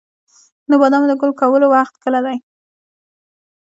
[0.69, 2.37] د بادامو د ګل کولو وخت کله دی؟